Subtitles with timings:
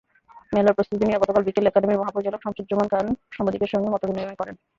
[0.53, 3.05] মেলার প্রস্তুতি নিয়ে গতকাল বিকেলে একাডেমির মহাপরিচালক শামসুজ্জামান খান
[3.35, 4.55] সাংবাদিকদের সঙ্গে মতবিনিময় করেন।